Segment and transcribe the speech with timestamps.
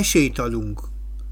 [0.00, 0.80] esélyt adunk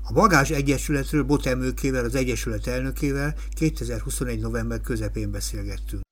[0.02, 4.40] a Bagás Egyesületről Botemőkével, az Egyesület elnökével 2021.
[4.40, 6.02] november közepén beszélgettünk.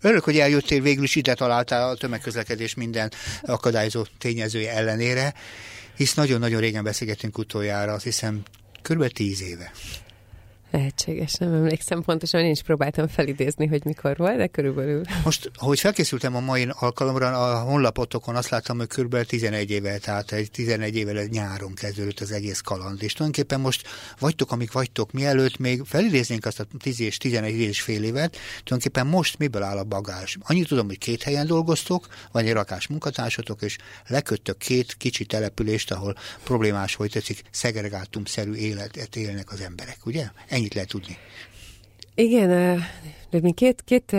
[0.00, 3.10] Örülök, hogy eljöttél, végül is ide találtál a tömegközlekedés minden
[3.42, 5.34] akadályozó tényezője ellenére,
[5.96, 8.42] hisz nagyon-nagyon régen beszélgettünk utoljára, azt hiszem
[8.82, 9.06] kb.
[9.06, 9.72] tíz éve.
[10.70, 15.02] Lehetséges, nem emlékszem pontosan, én is próbáltam felidézni, hogy mikor volt, de körülbelül.
[15.24, 19.26] Most, ahogy felkészültem a mai alkalomra, a honlapotokon azt láttam, hogy kb.
[19.26, 23.02] 11 éve, tehát egy 11 évvel nyáron kezdődött az egész kaland.
[23.02, 23.88] És tulajdonképpen most
[24.18, 29.06] vagytok, amik vagytok, mielőtt még felidéznénk azt a 10 és 11 és fél évet, tulajdonképpen
[29.06, 30.38] most miből áll a bagás?
[30.40, 33.76] Annyit tudom, hogy két helyen dolgoztok, van egy rakás munkatársatok, és
[34.06, 40.26] leköttök két kicsi települést, ahol problémás, hogy tetszik, szegregátumszerű életet élnek az emberek, ugye?
[40.56, 41.16] Ennyit lehet tudni.
[42.14, 42.78] Igen,
[43.30, 44.16] de mi két, két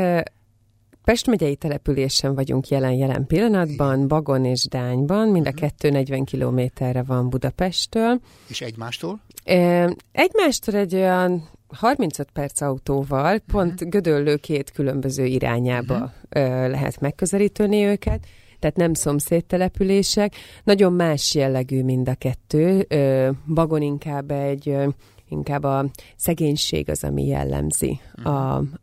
[1.03, 5.59] Pest megyei településen vagyunk jelen-jelen pillanatban, Bagon és Dányban, mind a mhm.
[5.59, 8.19] kettő 40 kilométerre van Budapesttől.
[8.47, 9.21] És egymástól?
[10.11, 13.51] Egymástól egy olyan 35 perc autóval, uh-huh.
[13.51, 16.69] pont Gödöllő két különböző irányába uh-huh.
[16.69, 18.25] lehet megközelíteni őket
[18.59, 20.35] tehát nem szomszédtelepülések.
[20.63, 22.87] Nagyon más jellegű mind a kettő.
[23.53, 24.75] Bagon inkább egy
[25.29, 28.29] inkább a szegénység az, ami jellemzi a,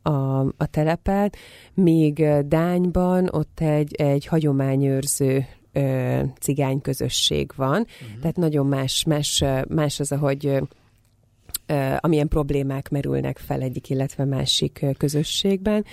[0.02, 1.36] a, a telepet,
[1.74, 8.20] míg Dányban ott egy, egy hagyományőrző ö, cigány közösség van, uh-huh.
[8.20, 10.58] tehát nagyon más, más, más az, ahogy ö,
[11.98, 15.84] amilyen problémák merülnek fel egyik, illetve másik közösségben.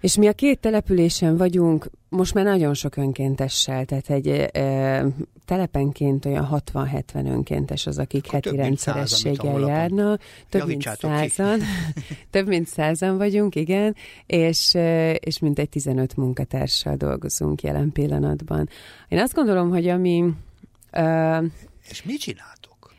[0.00, 4.50] És mi a két településen vagyunk, most már nagyon sok önkéntessel, tehát egy
[5.44, 10.20] telepenként olyan 60-70 önkéntes az, akik Akkor heti rendszerességgel járnak.
[10.48, 11.60] Több mint százan.
[12.30, 13.96] több mint százan vagyunk, igen,
[14.26, 14.74] és,
[15.18, 18.68] és mintegy 15 munkatársal dolgozunk jelen pillanatban.
[19.08, 20.24] Én azt gondolom, hogy ami...
[20.92, 21.44] Uh,
[21.88, 22.54] és mit csinál?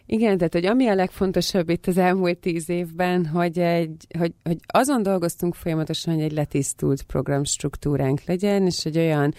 [0.07, 4.57] Igen, tehát hogy ami a legfontosabb itt az elmúlt tíz évben, hogy, egy, hogy, hogy
[4.65, 9.33] azon dolgoztunk folyamatosan, hogy egy letisztult programstruktúránk legyen, és egy olyan,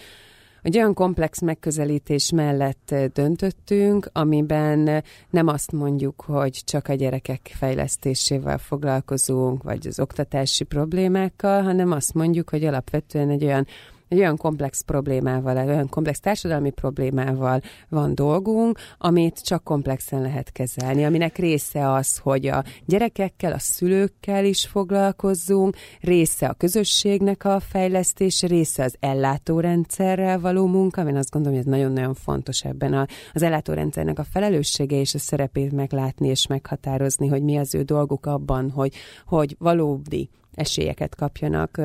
[0.61, 8.57] egy olyan komplex megközelítés mellett döntöttünk, amiben nem azt mondjuk, hogy csak a gyerekek fejlesztésével
[8.57, 13.67] foglalkozunk, vagy az oktatási problémákkal, hanem azt mondjuk, hogy alapvetően egy olyan
[14.07, 20.51] egy olyan komplex problémával, egy olyan komplex társadalmi problémával van dolgunk, amit csak komplexen lehet
[20.51, 27.59] kezelni, aminek része az, hogy a gyerekekkel, a szülőkkel is foglalkozzunk, része a közösségnek a
[27.59, 33.07] fejlesztése, része az ellátórendszerrel való munka, én azt gondolom, hogy ez nagyon-nagyon fontos ebben a,
[33.33, 38.25] az ellátórendszernek a felelőssége és a szerepét meglátni és meghatározni, hogy mi az ő dolguk
[38.25, 38.93] abban, hogy,
[39.25, 41.81] hogy valódi esélyeket kapjanak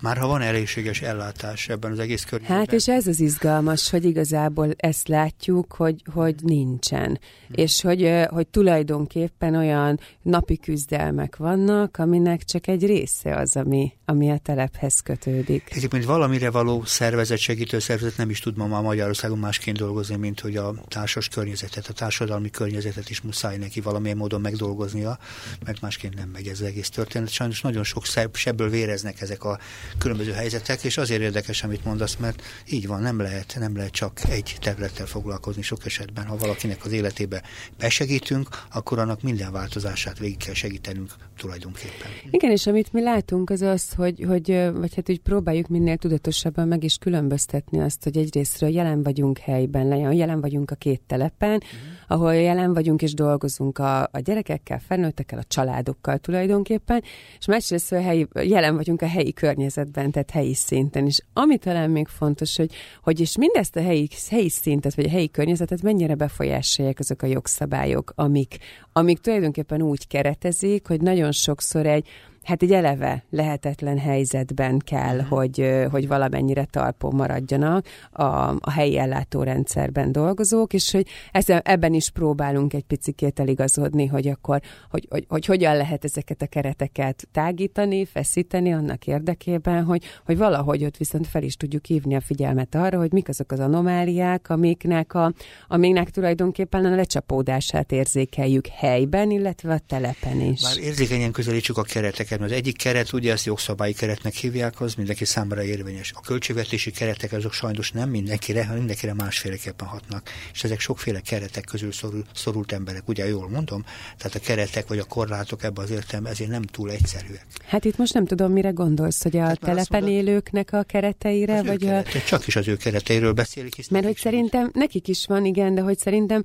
[0.00, 2.58] már ha van elégséges ellátás ebben az egész környezetben.
[2.58, 7.06] Hát és ez az izgalmas, hogy igazából ezt látjuk, hogy, hogy nincsen.
[7.06, 7.18] Hmm.
[7.54, 14.30] És hogy, hogy tulajdonképpen olyan napi küzdelmek vannak, aminek csak egy része az, ami, ami
[14.30, 15.70] a telephez kötődik.
[15.74, 20.40] Egyébként valamire való szervezet, segítő szervezet nem is tud ma már Magyarországon másként dolgozni, mint
[20.40, 25.18] hogy a társas környezetet, a társadalmi környezetet is muszáj neki valamilyen módon megdolgoznia,
[25.64, 27.28] mert másként nem megy ez az egész történet.
[27.28, 29.58] Sajnos nagyon sok sebből véreznek ezek a
[29.98, 34.20] különböző helyzetek, és azért érdekes, amit mondasz, mert így van, nem lehet, nem lehet csak
[34.28, 36.26] egy területtel foglalkozni sok esetben.
[36.26, 37.42] Ha valakinek az életébe
[37.78, 42.10] besegítünk, akkor annak minden változását végig kell segítenünk tulajdonképpen.
[42.30, 46.68] Igen, és amit mi látunk, az az, hogy, hogy vagy hát úgy próbáljuk minél tudatosabban
[46.68, 51.99] meg is különböztetni azt, hogy egyrésztről jelen vagyunk helyben, jelen vagyunk a két telepen, uh-huh.
[52.10, 57.02] Ahol jelen vagyunk és dolgozunk a, a gyerekekkel, felnőttekkel, a családokkal tulajdonképpen,
[57.38, 61.06] és másrészt helyi, jelen vagyunk a helyi környezetben, tehát helyi szinten.
[61.06, 62.72] És ami talán még fontos, hogy,
[63.02, 67.26] hogy és mindezt a helyi, helyi szintet, vagy a helyi környezetet mennyire befolyásolják azok a
[67.26, 68.56] jogszabályok, amik,
[68.92, 72.08] amik tulajdonképpen úgy keretezik, hogy nagyon sokszor egy
[72.42, 75.38] hát egy eleve lehetetlen helyzetben kell, uh-huh.
[75.38, 78.22] hogy, hogy valamennyire talpon maradjanak a,
[78.60, 84.60] a helyi ellátórendszerben dolgozók, és hogy ezzel, ebben is próbálunk egy picit eligazodni, hogy akkor,
[84.90, 90.84] hogy, hogy, hogy hogyan lehet ezeket a kereteket tágítani, feszíteni annak érdekében, hogy, hogy valahogy
[90.84, 95.14] ott viszont fel is tudjuk hívni a figyelmet arra, hogy mik azok az anomáliák, amiknek,
[95.14, 95.32] a,
[95.68, 100.62] amiknek tulajdonképpen a lecsapódását érzékeljük helyben, illetve a telepen is.
[100.62, 102.39] Már érzékenyen közelítsük a kereteket.
[102.42, 106.12] Az egyik keret, ugye ezt jogszabályi keretnek hívják, az mindenki számára érvényes.
[106.14, 110.30] A költségvetési keretek azok sajnos nem mindenkire, hanem mindenkire másféleképpen hatnak.
[110.52, 113.84] És ezek sokféle keretek közül szorul, szorult emberek, ugye jól mondom?
[114.16, 117.46] Tehát a keretek vagy a korlátok ebben az értelemben ezért nem túl egyszerűek.
[117.66, 121.66] Hát itt most nem tudom, mire gondolsz, hogy a hát telepen élőknek a kereteire, az
[121.66, 122.02] vagy a...
[122.26, 123.90] Csak is az ő kereteiről beszélik.
[123.90, 126.44] Mert hogy szerintem nekik is van, igen, de hogy szerintem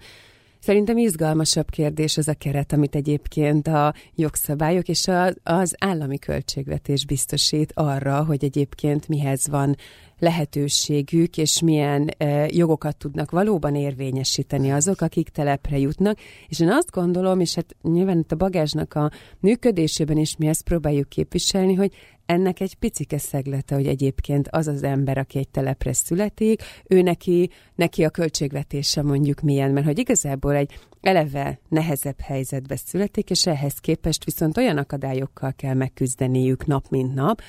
[0.65, 7.05] Szerintem izgalmasabb kérdés az a keret, amit egyébként a jogszabályok és a, az állami költségvetés
[7.05, 9.75] biztosít arra, hogy egyébként mihez van
[10.19, 16.17] lehetőségük, és milyen e, jogokat tudnak valóban érvényesíteni azok, akik telepre jutnak.
[16.47, 20.63] És én azt gondolom, és hát nyilván itt a bagázsnak a működésében is mi ezt
[20.63, 21.91] próbáljuk képviselni, hogy
[22.25, 27.49] ennek egy picike szeglete, hogy egyébként az az ember, aki egy telepre születik, ő neki,
[27.75, 33.77] neki a költségvetése mondjuk milyen, mert hogy igazából egy eleve nehezebb helyzetbe születik, és ehhez
[33.79, 37.41] képest viszont olyan akadályokkal kell megküzdeniük nap mint nap,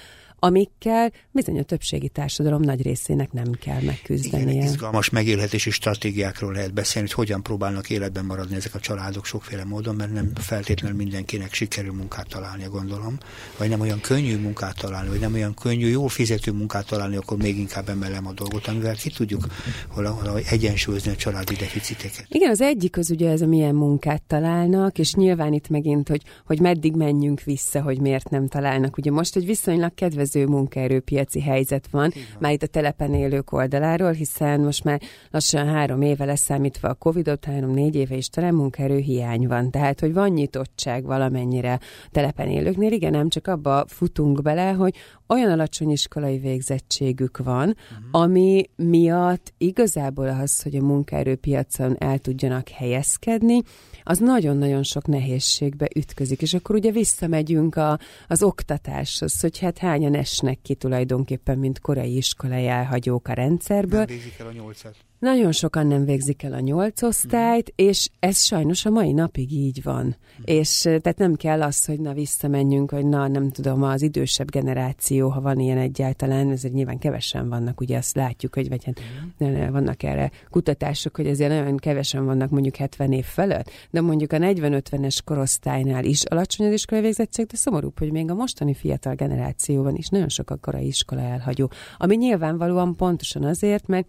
[0.46, 4.52] amikkel bizony a többségi társadalom nagy részének nem kell megküzdenie.
[4.52, 9.64] Igen, izgalmas megélhetési stratégiákról lehet beszélni, hogy hogyan próbálnak életben maradni ezek a családok sokféle
[9.64, 13.18] módon, mert nem feltétlenül mindenkinek sikerül munkát találni, gondolom,
[13.58, 17.36] vagy nem olyan könnyű munkát találni, vagy nem olyan könnyű, jól fizető munkát találni, akkor
[17.36, 19.46] még inkább emelem a dolgot, amivel ki tudjuk
[19.94, 22.26] valahogy egyensúlyozni a családi deficiteket.
[22.28, 26.22] Igen, az egyik az ugye ez a milyen munkát találnak, és nyilván itt megint, hogy,
[26.46, 28.96] hogy meddig menjünk vissza, hogy miért nem találnak.
[28.96, 32.26] Ugye most egy viszonylag kedvező kedvező munkaerőpiaci helyzet van, Igen.
[32.38, 35.00] már itt a telepen élők oldaláról, hiszen most már
[35.30, 39.70] lassan három éve leszámítva a Covid-ot, három-négy éve is talán munkaerő hiány van.
[39.70, 41.80] Tehát, hogy van nyitottság valamennyire
[42.10, 44.94] telepen élőknél, igen, nem csak abba futunk bele, hogy
[45.28, 48.22] olyan alacsony iskolai végzettségük van, uh-huh.
[48.22, 53.62] ami miatt igazából az, hogy a munkaerőpiacon el tudjanak helyezkedni,
[54.08, 56.42] az nagyon-nagyon sok nehézségbe ütközik.
[56.42, 57.98] És akkor ugye visszamegyünk a,
[58.28, 64.04] az oktatáshoz, hogy hát hányan esnek ki tulajdonképpen, mint korai iskolai elhagyók a rendszerből.
[64.04, 64.96] Nem el a nyolcat.
[65.26, 67.86] Nagyon sokan nem végzik el a nyolc osztályt, mm.
[67.86, 70.04] és ez sajnos a mai napig így van.
[70.04, 70.42] Mm.
[70.44, 75.28] És tehát nem kell az, hogy na visszamenjünk, hogy na nem tudom, az idősebb generáció,
[75.28, 79.00] ha van ilyen egyáltalán, ezért nyilván kevesen vannak, ugye azt látjuk, hogy vagy hát
[79.44, 79.70] mm.
[79.70, 84.38] vannak erre kutatások, hogy ezért nagyon kevesen vannak mondjuk 70 év felett, de mondjuk a
[84.38, 89.94] 40-50-es korosztálynál is alacsony az iskolai végzettség, de szomorúbb, hogy még a mostani fiatal generációban
[89.94, 91.70] is nagyon sok a korai iskola elhagyó.
[91.96, 94.06] Ami nyilvánvalóan pontosan azért, mert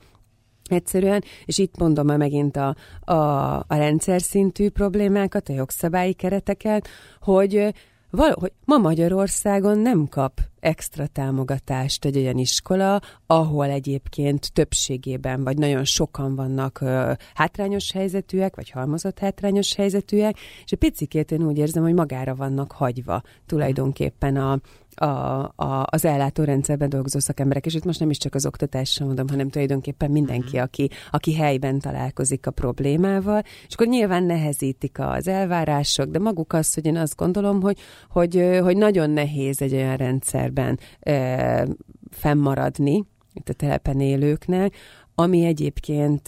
[0.69, 3.13] Egyszerűen, és itt mondom már megint a, a,
[3.55, 6.87] a rendszer szintű problémákat, a jogszabályi kereteket,
[7.21, 7.73] hogy
[8.09, 15.83] valahogy ma Magyarországon nem kap extra támogatást egy olyan iskola, ahol egyébként többségében, vagy nagyon
[15.83, 21.83] sokan vannak ö, hátrányos helyzetűek, vagy halmozott hátrányos helyzetűek, és egy picikét én úgy érzem,
[21.83, 24.59] hogy magára vannak hagyva tulajdonképpen a,
[24.99, 29.27] a, a, az ellátórendszerben dolgozó szakemberek, és itt most nem is csak az oktatásra mondom,
[29.27, 30.63] hanem tulajdonképpen mindenki, mhm.
[30.63, 36.73] aki, aki helyben találkozik a problémával, és akkor nyilván nehezítik az elvárások, de maguk az,
[36.73, 37.79] hogy én azt gondolom, hogy,
[38.09, 41.67] hogy, hogy nagyon nehéz egy olyan rendszerben e,
[42.09, 44.73] fennmaradni, itt a telepen élőknek,
[45.19, 46.27] ami egyébként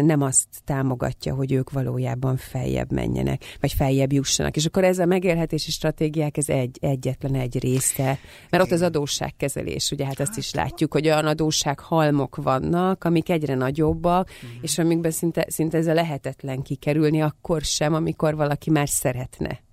[0.00, 4.56] nem azt támogatja, hogy ők valójában feljebb menjenek, vagy feljebb jussanak.
[4.56, 8.18] És akkor ez a megélhetési stratégiák, ez egy, egyetlen egy része.
[8.50, 13.54] Mert ott az adósságkezelés, ugye hát azt is látjuk, hogy olyan adóssághalmok vannak, amik egyre
[13.54, 14.58] nagyobbak, uh-huh.
[14.60, 19.66] és amikben szinte, szinte ez a lehetetlen kikerülni akkor sem, amikor valaki már szeretne.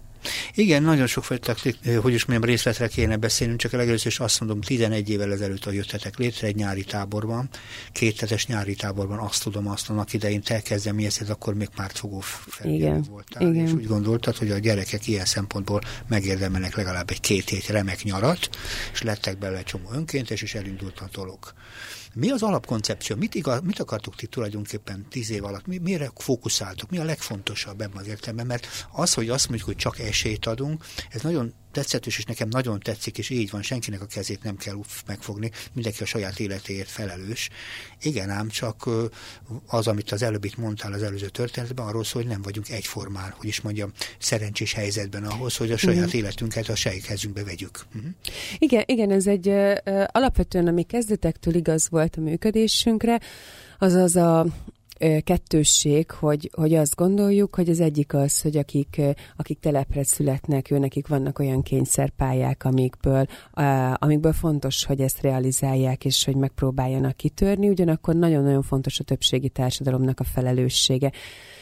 [0.54, 1.56] Igen, nagyon sok fajta,
[2.02, 6.18] hogy is mondjam, részletre kéne beszélnünk, csak legelőször is azt mondom, 11 évvel ezelőtt, jöttetek
[6.18, 7.50] létre egy nyári táborban,
[7.92, 12.24] kéthetes nyári táborban, azt tudom, azt annak idején te kezdeményezted, akkor még pártfogó
[12.64, 13.06] Igen.
[13.10, 13.66] voltál, Igen.
[13.66, 18.50] és úgy gondoltad, hogy a gyerekek ilyen szempontból megérdemelnek legalább egy két hét remek nyarat,
[18.94, 21.54] és lettek bele csomó önkéntes, és elindult a dolog.
[22.16, 23.16] Mi az alapkoncepció?
[23.16, 25.66] Mit, igaz, mit akartuk ti tulajdonképpen tíz év alatt?
[25.66, 26.90] Mi, mire fókuszáltok?
[26.90, 28.46] Mi a legfontosabb ebben az értelemben?
[28.46, 32.80] Mert az, hogy azt mondjuk, hogy csak esélyt adunk, ez nagyon tetszetős, és nekem nagyon
[32.80, 34.76] tetszik, és így van, senkinek a kezét nem kell
[35.08, 37.50] megfogni, mindenki a saját életéért felelős.
[38.02, 38.90] Igen, ám csak
[39.68, 43.34] az, amit az előbb itt mondtál az előző történetben, arról szól, hogy nem vagyunk egyformán,
[43.38, 46.20] hogy is mondjam, szerencsés helyzetben ahhoz, hogy a saját uh-huh.
[46.20, 47.86] életünket a saját kezünkbe vegyük.
[47.96, 48.12] Uh-huh.
[48.58, 49.76] Igen, igen, ez egy uh,
[50.08, 53.20] alapvetően, ami kezdetektől igaz volt a működésünkre,
[53.78, 54.46] az az a
[55.24, 59.02] kettősség, hogy, hogy azt gondoljuk, hogy az egyik az, hogy akik,
[59.38, 63.26] akik telepre születnek, ő nekik vannak olyan kényszerpályák, amikből,
[63.94, 70.20] amikből fontos, hogy ezt realizálják, és hogy megpróbáljanak kitörni, ugyanakkor nagyon-nagyon fontos a többségi társadalomnak
[70.20, 71.12] a felelőssége.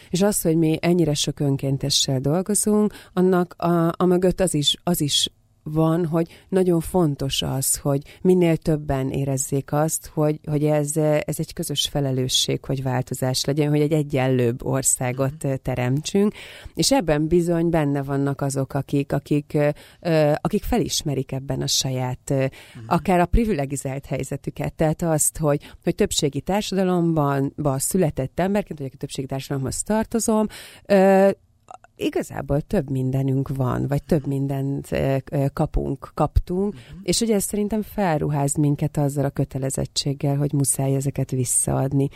[0.09, 5.01] És az, hogy mi ennyire sok önkéntessel dolgozunk, annak a, a mögött az is, az
[5.01, 5.29] is
[5.63, 11.53] van, hogy nagyon fontos az, hogy minél többen érezzék azt, hogy, hogy ez, ez egy
[11.53, 15.53] közös felelősség, hogy változás legyen, hogy egy egyenlőbb országot mm.
[15.61, 16.33] teremtsünk,
[16.73, 19.57] és ebben bizony benne vannak azok, akik, akik,
[20.35, 22.83] akik felismerik ebben a saját, mm.
[22.87, 29.27] akár a privilegizált helyzetüket, tehát azt, hogy, hogy többségi társadalomban született emberként, vagy a többségi
[29.27, 30.47] társadalomhoz tartozom,
[32.03, 34.89] igazából több mindenünk van, vagy több mindent
[35.53, 36.99] kapunk, kaptunk, uh-huh.
[37.03, 42.09] és ugye ez szerintem felruház minket azzal a kötelezettséggel, hogy muszáj ezeket visszaadni.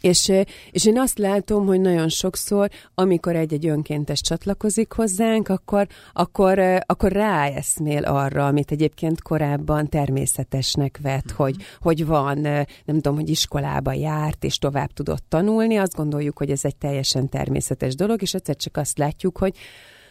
[0.00, 0.32] És,
[0.70, 7.12] és én azt látom, hogy nagyon sokszor, amikor egy-egy önkéntes csatlakozik hozzánk, akkor, akkor, akkor
[7.12, 11.36] ráeszmél arra, amit egyébként korábban természetesnek vett, mm-hmm.
[11.36, 16.50] hogy, hogy van, nem tudom, hogy iskolába járt, és tovább tudott tanulni, azt gondoljuk, hogy
[16.50, 19.54] ez egy teljesen természetes dolog, és egyszer csak azt látjuk, hogy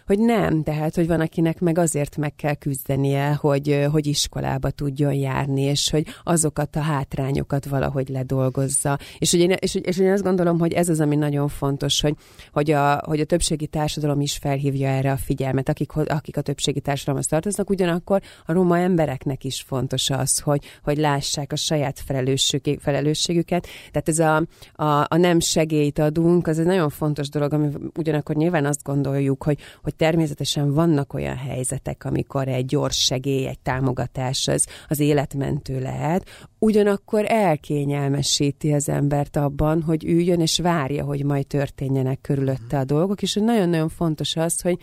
[0.08, 5.14] hogy nem, tehát, hogy van, akinek meg azért meg kell küzdenie, hogy, hogy iskolába tudjon
[5.14, 8.98] járni, és hogy azokat a hátrányokat valahogy ledolgozza.
[9.18, 12.16] És, hogy én, és, és én azt gondolom, hogy ez az, ami nagyon fontos, hogy,
[12.52, 16.80] hogy, a, hogy a többségi társadalom is felhívja erre a figyelmet, akik, akik a többségi
[16.80, 22.80] társadalomhoz tartoznak, ugyanakkor a roma embereknek is fontos az, hogy, hogy lássák a saját felelősség,
[22.82, 23.68] felelősségüket.
[23.92, 24.36] Tehát ez a,
[24.84, 29.44] a, a nem segélyt adunk, az egy nagyon fontos dolog, ami ugyanakkor nyilván azt gondoljuk,
[29.44, 35.80] hogy, hogy természetesen vannak olyan helyzetek, amikor egy gyors segély, egy támogatás az, az életmentő
[35.80, 42.84] lehet, ugyanakkor elkényelmesíti az embert abban, hogy üljön és várja, hogy majd történjenek körülötte a
[42.84, 44.78] dolgok, és nagyon-nagyon fontos az, hogy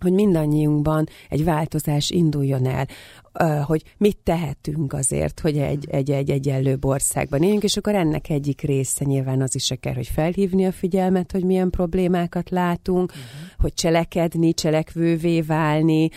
[0.00, 2.86] hogy mindannyiunkban egy változás induljon el,
[3.62, 8.60] hogy mit tehetünk azért, hogy egy, egy, egy egyenlőbb országban éljünk, és akkor ennek egyik
[8.60, 13.24] része nyilván az is kell, hogy felhívni a figyelmet, hogy milyen problémákat látunk, uh-huh.
[13.58, 16.08] hogy cselekedni, cselekvővé válni,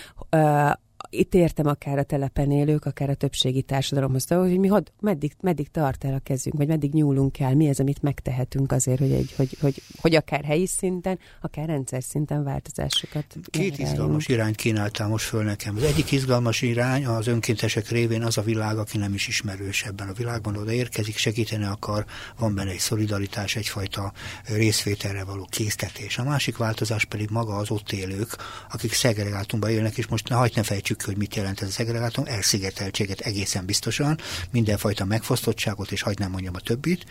[1.14, 5.68] itt értem akár a telepen élők, akár a többségi társadalomhoz, hogy mi had, meddig, meddig
[5.72, 9.34] tart el a kezünk, vagy meddig nyúlunk el, mi az, amit megtehetünk azért, hogy, egy,
[9.36, 13.26] hogy, hogy, hogy akár helyi szinten, akár rendszer szinten változásokat.
[13.50, 15.76] Két izgalmas irányt kínáltál most föl nekem.
[15.76, 20.08] Az egyik izgalmas irány az önkéntesek révén az a világ, aki nem is ismerős ebben
[20.08, 22.06] a világban, oda érkezik, segíteni akar,
[22.38, 24.14] van benne egy szolidaritás, egyfajta
[24.46, 26.18] részvételre való késztetés.
[26.18, 28.36] A másik változás pedig maga az ott élők,
[28.72, 31.72] akik szegregátumban élnek, és most ne hagyd ne fejtsük ki, hogy mit jelent ez a
[31.72, 34.18] szegregátum, elszigeteltséget egészen biztosan,
[34.52, 37.06] mindenfajta megfosztottságot, és hagyd nem mondjam a többit,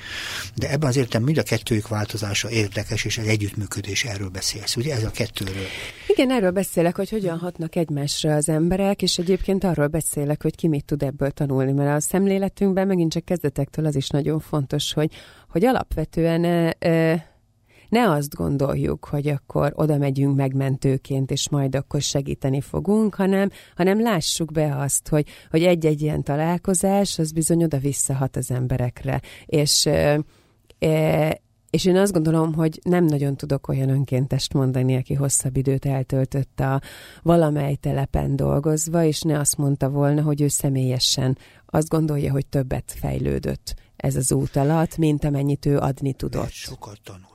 [0.54, 4.94] de ebben az értem mind a kettőjük változása érdekes, és az együttműködés, erről beszélsz, ugye
[4.94, 5.66] ez a kettőről.
[6.06, 10.68] Igen, erről beszélek, hogy hogyan hatnak egymásra az emberek, és egyébként arról beszélek, hogy ki
[10.68, 15.12] mit tud ebből tanulni, mert a szemléletünkben megint csak kezdetektől az is nagyon fontos, hogy,
[15.49, 17.30] hogy alapvetően e, e,
[17.90, 24.00] ne azt gondoljuk, hogy akkor oda megyünk megmentőként, és majd akkor segíteni fogunk, hanem, hanem
[24.00, 29.20] lássuk be azt, hogy, hogy egy-egy ilyen találkozás, az bizony oda visszahat az emberekre.
[29.47, 29.87] És
[30.78, 35.87] e, és én azt gondolom, hogy nem nagyon tudok olyan önkéntest mondani, aki hosszabb időt
[35.87, 36.80] eltöltött a
[37.23, 42.94] valamely telepen dolgozva, és ne azt mondta volna, hogy ő személyesen azt gondolja, hogy többet
[42.97, 46.42] fejlődött ez az út alatt, mint amennyit ő adni tudott.
[46.42, 47.30] Mert sokat tanul.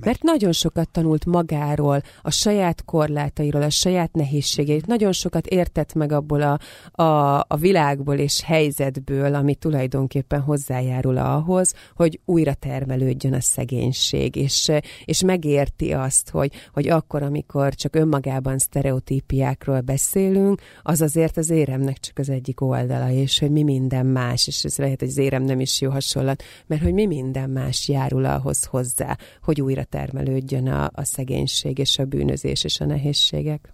[0.00, 6.12] Mert nagyon sokat tanult magáról, a saját korlátairól, a saját nehézségeit, nagyon sokat értett meg
[6.12, 6.58] abból a,
[7.02, 14.70] a, a világból és helyzetből, ami tulajdonképpen hozzájárul ahhoz, hogy újra termelődjön a szegénység, és,
[15.04, 21.98] és megérti azt, hogy, hogy akkor, amikor csak önmagában sztereotípiákról beszélünk, az azért az éremnek
[21.98, 25.42] csak az egyik oldala, és hogy mi minden más, és ez lehet, hogy az érem
[25.42, 30.68] nem is jó hasonlat, mert hogy mi minden más járul ahhoz hozzá, hogy újra termelődjön
[30.68, 33.72] a, a szegénység és a bűnözés és a nehézségek.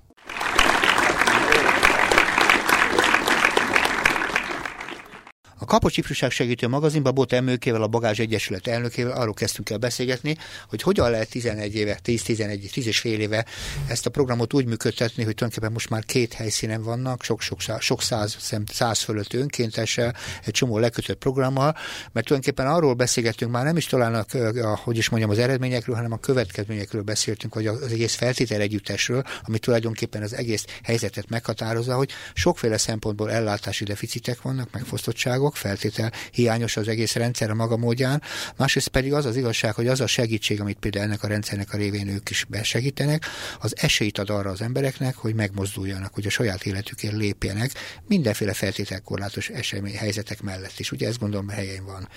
[5.62, 10.37] A Kapocs Ifjúság Segítő magazinban Bot Emőkével, a Bagázs Egyesület elnökével arról kezdtünk el beszélgetni,
[10.69, 13.45] hogy hogyan lehet 11 éve, 10-11, 10 és fél éve
[13.88, 18.37] ezt a programot úgy működtetni, hogy tulajdonképpen most már két helyszínen vannak, sok-sok sok száz,
[18.73, 20.14] száz fölött önkéntese,
[20.45, 21.76] egy csomó lekötött programmal,
[22.12, 25.97] mert tulajdonképpen arról beszélgettünk már nem is talán a, a, hogy is mondjam, az eredményekről,
[25.97, 31.95] hanem a következményekről beszéltünk, vagy az egész feltétel együttesről, ami tulajdonképpen az egész helyzetet meghatározza,
[31.95, 37.76] hogy sokféle szempontból ellátási deficitek vannak, megfosztottságok, sok feltétel, hiányos az egész rendszer a maga
[37.76, 38.23] módján,
[38.56, 41.76] másrészt pedig az az igazság, hogy az a segítség, amit például ennek a rendszernek a
[41.76, 43.26] révén ők is besegítenek,
[43.61, 47.71] az esélyt ad arra az embereknek, hogy megmozduljanak, hogy a saját életükért lépjenek,
[48.09, 50.92] mindenféle feltételkorlátos esemény helyzetek mellett is.
[50.92, 52.09] Ugye ezt gondolom, helyén van.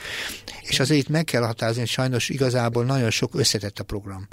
[0.61, 4.27] És azért itt meg kell határozni, sajnos igazából nagyon sok összetett a program.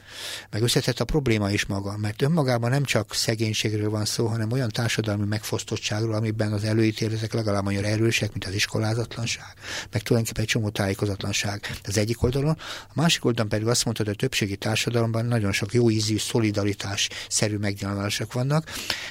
[0.51, 4.69] Meg összetett a probléma is maga, mert önmagában nem csak szegénységről van szó, hanem olyan
[4.69, 8.55] társadalmi megfosztottságról, amiben az előítéletek legalább annyira erősek, mint az
[8.93, 9.55] iskolázatlanság,
[9.91, 12.57] meg tulajdonképpen egy csomó tájékozatlanság az egyik oldalon.
[12.89, 17.09] A másik oldalon pedig azt mondta, hogy a többségi társadalomban nagyon sok jó ízű, szolidaritás
[17.29, 18.71] szerű megnyilvánulások vannak,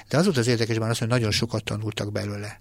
[0.09, 2.59] de az volt az érdekesben az, hogy nagyon sokat tanultak belőle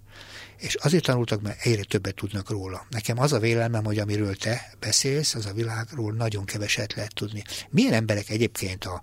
[0.61, 2.85] és azért tanultak, mert egyre többet tudnak róla.
[2.89, 7.43] Nekem az a vélelmem, hogy amiről te beszélsz, az a világról nagyon keveset lehet tudni.
[7.69, 9.01] Milyen emberek egyébként a,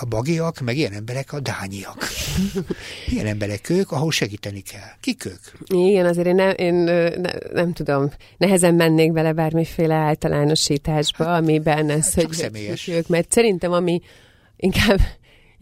[0.00, 2.08] a bagiak, meg ilyen emberek a dányiak.
[3.10, 4.90] Milyen emberek ők, ahol segíteni kell.
[5.00, 5.40] Kik ők?
[5.66, 11.90] Igen, azért én, ne, én ne, nem tudom, nehezen mennék bele bármiféle általánosításba, hát, amiben
[11.90, 12.88] ez, hogy személyes.
[12.88, 14.00] ők, mert szerintem ami
[14.56, 15.00] inkább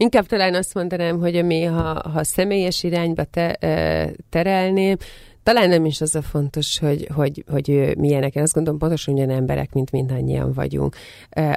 [0.03, 3.57] Inkább talán azt mondanám, hogy ami, ha, ha személyes irányba te,
[4.29, 4.95] terelném,
[5.43, 8.35] talán nem is az a fontos, hogy, hogy, hogy milyenek.
[8.35, 10.95] Én azt gondolom, pontosan ugyan emberek, mint mindannyian vagyunk.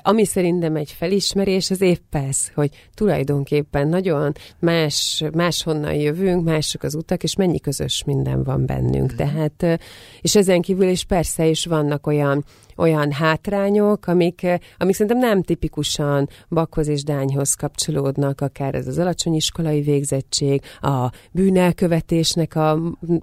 [0.02, 6.94] Ami szerintem egy felismerés, az épp ez, hogy tulajdonképpen nagyon más, máshonnan jövünk, mások az
[6.94, 9.12] utak, és mennyi közös minden van bennünk.
[9.12, 9.16] Mm.
[9.16, 9.80] Tehát,
[10.20, 12.44] és ezen kívül is persze is vannak olyan
[12.76, 14.46] olyan hátrányok, amik,
[14.78, 21.10] amik szerintem nem tipikusan bakhoz és dányhoz kapcsolódnak, akár ez az alacsony iskolai végzettség, a
[21.32, 22.78] bűnelkövetésnek a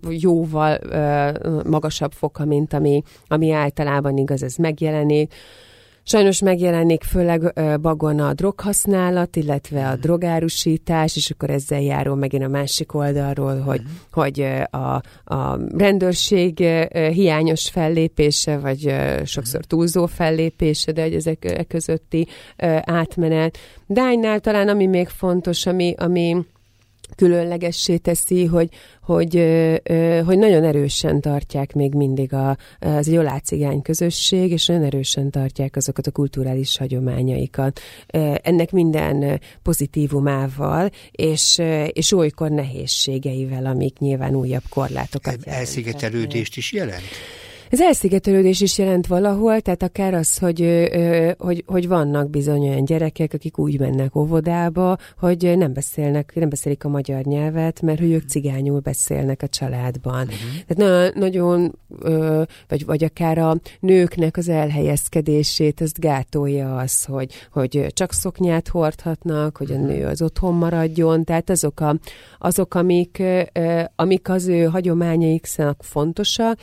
[0.10, 5.34] jóval uh, magasabb foka, mint ami, ami általában igaz, ez megjelenik.
[6.06, 10.02] Sajnos megjelenik főleg bagon a droghasználat, illetve a mhm.
[10.02, 13.96] drogárusítás, és akkor ezzel járó megint a másik oldalról, hogy, uh-huh.
[14.12, 15.02] hogy a,
[15.36, 16.58] a rendőrség
[17.12, 19.70] hiányos fellépése, vagy sokszor mhm.
[19.70, 22.28] túlzó fellépése, de hogy ezek közötti
[22.82, 23.58] átmenet.
[23.88, 26.46] Dánynál talán ami még fontos, ami, ami
[27.16, 28.70] különlegessé teszi, hogy,
[29.02, 29.34] hogy,
[30.26, 35.76] hogy nagyon erősen tartják még mindig a, az egy cigány közösség, és nagyon erősen tartják
[35.76, 37.80] azokat a kulturális hagyományaikat.
[38.42, 47.04] Ennek minden pozitívumával, és, és olykor nehézségeivel, amik nyilván újabb korlátokat Elszigetelődést is jelent?
[47.70, 50.90] Ez elszigetelődés is jelent valahol, tehát akár az, hogy,
[51.38, 56.84] hogy, hogy vannak bizony olyan gyerekek, akik úgy mennek óvodába, hogy nem beszélnek, nem beszélik
[56.84, 60.22] a magyar nyelvet, mert hogy ők cigányul beszélnek a családban.
[60.22, 60.66] Uh-huh.
[60.68, 61.78] Tehát na, nagyon,
[62.68, 69.58] vagy, vagy akár a nőknek az elhelyezkedését, ezt gátolja az, hogy, hogy csak szoknyát hordhatnak,
[69.58, 69.86] hogy a mhm.
[69.86, 71.96] nő az otthon maradjon, tehát azok, a,
[72.40, 73.24] azok amik,
[73.96, 76.60] amik az ő hagyományaiknak fontosak,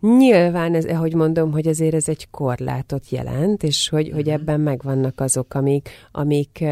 [0.00, 4.14] Nyilván, ez, ahogy mondom, hogy azért ez egy korlátot jelent, és hogy, mm-hmm.
[4.14, 4.34] hogy mhm.
[4.34, 6.64] ebben megvannak azok, amik, amik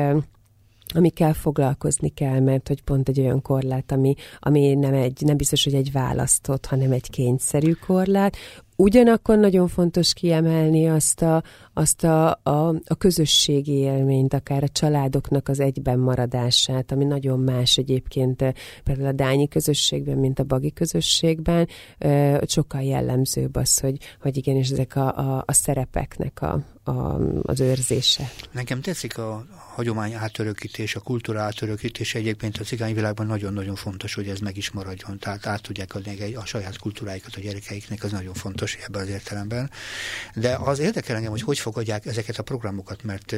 [0.95, 5.65] amikkel foglalkozni kell, mert hogy pont egy olyan korlát, ami, ami nem, egy, nem biztos,
[5.65, 8.37] hogy egy választott, hanem egy kényszerű korlát.
[8.81, 15.49] Ugyanakkor nagyon fontos kiemelni azt a, azt a, a, a közösségi élményt, akár a családoknak
[15.49, 18.53] az egyben maradását, ami nagyon más egyébként eh,
[18.85, 24.71] például a dányi közösségben, mint a bagi közösségben, eh, sokkal jellemzőbb az, hogy, hogy igenis
[24.71, 28.31] ezek a, a, a szerepeknek a, a, az őrzése.
[28.53, 34.39] Nekem tetszik a hagyomány átörökítés, a kultúra átörökítés egyébként a cigányvilágban nagyon-nagyon fontos, hogy ez
[34.39, 35.19] meg is maradjon.
[35.19, 39.71] Tehát át tudják adni a saját kultúráikat a gyerekeiknek, az nagyon fontos ebben az értelemben.
[40.35, 43.35] De az érdekel engem, hogy hogy fogadják ezeket a programokat, mert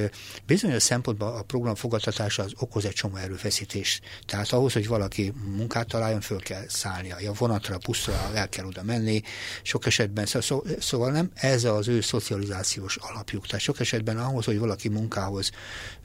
[0.46, 4.04] bizonyos szempontban a program fogadtatása az okoz egy csomó erőfeszítést.
[4.26, 7.16] Tehát ahhoz, hogy valaki munkát találjon, föl kell szállnia.
[7.16, 9.22] A vonatra, a buszra el kell oda menni.
[9.62, 13.46] Sok esetben, szó, szóval nem ez az ő szocializációs alapjuk.
[13.46, 15.50] Tehát sok esetben ahhoz, hogy valaki munkához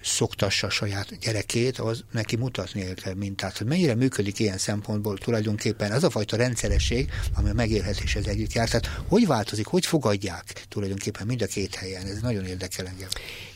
[0.01, 6.03] szoktassa saját gyerekét, az neki mutatni kell mintát, hogy mennyire működik ilyen szempontból tulajdonképpen ez
[6.03, 8.69] a fajta rendszeresség, ami a megélhetéshez együtt jár.
[8.69, 13.07] Tehát hogy változik, hogy fogadják tulajdonképpen mind a két helyen, ez nagyon érdekel engem.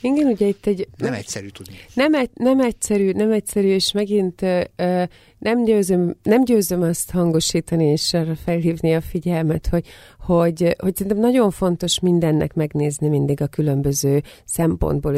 [0.02, 0.88] Igen, ugye itt egy...
[0.98, 1.80] Nem egyszerű tudni.
[1.94, 5.04] Nem, egy, nem egyszerű, nem egyszerű, és megint uh,
[5.40, 9.88] nem, győzöm, nem győzöm azt hangosítani és arra felhívni a figyelmet, hogy,
[10.36, 15.16] hogy, hogy szerintem nagyon fontos mindennek megnézni mindig a különböző szempontból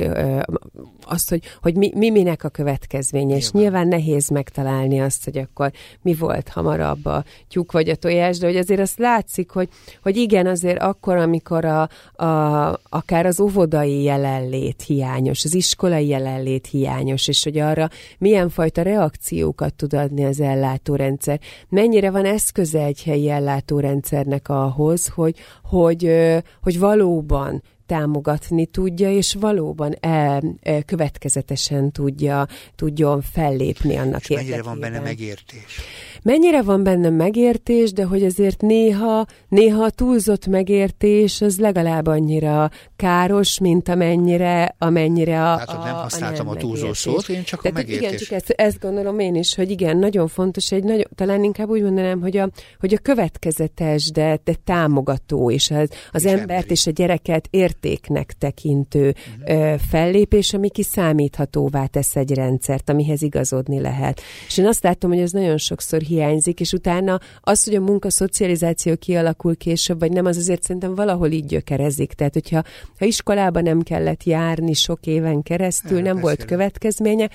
[1.04, 5.72] azt, hogy, hogy mi, mi minek a következménye, és nyilván nehéz megtalálni azt, hogy akkor
[6.02, 9.70] mi volt hamarabb a tyúk vagy a tojás, de hogy azért azt látszik, hogy,
[10.04, 11.90] hogy igen, azért akkor, amikor a,
[12.24, 18.82] a, akár az óvodai jelenlét hiányos, az iskolai jelenlét hiányos, és hogy arra milyen fajta
[18.82, 26.12] reakciókat tud adni az ellátórendszer, mennyire van eszköze egy helyi ellátórendszernek ahhoz, hogy, hogy,
[26.62, 34.58] hogy valóban támogatni tudja, és valóban el, el, következetesen tudja, tudjon fellépni annak és érdekében.
[34.58, 35.80] mennyire van benne megértés?
[36.24, 42.70] Mennyire van benne megértés, de hogy azért néha, néha a túlzott megértés az legalább annyira
[42.96, 46.98] káros, mint amennyire, amennyire a, hát, a, nem használtam a, a túlzó megértés.
[46.98, 48.08] szót, én csak Tehát, a megértés.
[48.08, 51.70] Igen, csak ezt, ezt gondolom én is, hogy igen, nagyon fontos, egy nagyon, talán inkább
[51.70, 56.50] úgy mondanám, hogy a, hogy a következetes, de, de támogató, és az, az és embert
[56.50, 56.72] emberi.
[56.72, 59.16] és a gyereket értéknek tekintő
[59.48, 59.80] uh-huh.
[59.90, 64.22] fellépés, ami kiszámíthatóvá tesz egy rendszert, amihez igazodni lehet.
[64.48, 68.96] És én azt látom, hogy ez nagyon sokszor hiányzik, és utána az, hogy a munkaszocializáció
[68.96, 72.14] kialakul később, vagy nem, az azért szerintem valahol így gyökerezik.
[72.14, 72.64] Tehát, hogyha
[73.00, 77.30] ha iskolába nem kellett járni sok éven keresztül, nem, nem volt következménye,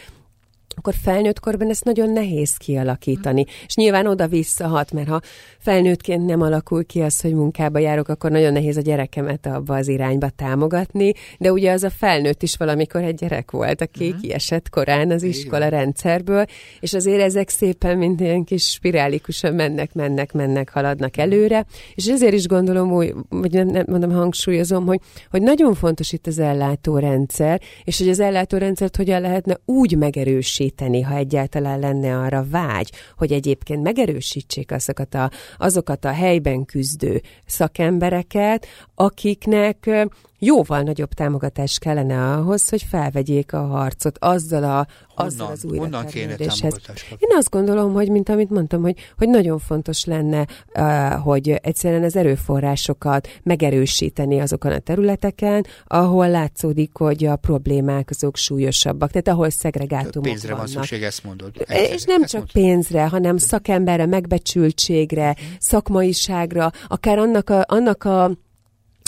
[0.77, 3.41] akkor felnőtt korban ezt nagyon nehéz kialakítani.
[3.41, 3.65] Mm.
[3.67, 5.21] És nyilván oda visszahat, mert ha
[5.59, 9.89] felnőttként nem alakul ki az, hogy munkába járok, akkor nagyon nehéz a gyerekemet abba az
[9.89, 14.19] irányba támogatni, de ugye az a felnőtt is valamikor egy gyerek volt, aki mm.
[14.21, 16.45] kiesett korán az iskola rendszerből,
[16.81, 22.35] és azért ezek szépen, mint ilyen kis spirálikusan mennek, mennek, mennek, haladnak előre, és ezért
[22.35, 27.61] is gondolom, hogy, vagy nem, nem mondom, hangsúlyozom, hogy, hogy nagyon fontos itt az ellátórendszer,
[27.85, 33.33] és hogy az ellátórendszert hogyan lehetne úgy megerősíteni, erősíteni, ha egyáltalán lenne arra vágy, hogy
[33.33, 38.67] egyébként megerősítsék azokat a, azokat a helyben küzdő szakembereket,
[38.97, 39.91] akiknek
[40.39, 46.81] jóval nagyobb támogatás kellene ahhoz, hogy felvegyék a harcot azzal, a, honnan, azzal az újratermeléshez.
[47.19, 50.47] Én azt gondolom, hogy mint amit mondtam, hogy, hogy nagyon fontos lenne,
[51.23, 59.11] hogy egyszerűen az erőforrásokat megerősíteni azokon a területeken, ahol látszódik, hogy a problémák azok súlyosabbak,
[59.11, 60.67] tehát ahol szegregátumok Pénzre vannak.
[60.67, 61.51] van szükség, ezt mondod.
[61.59, 62.53] Egyszer, és nem csak mondod.
[62.53, 65.45] pénzre, hanem szakemberre, megbecsültségre, mhm.
[65.59, 68.31] szakmaiságra, akár annak a, annak a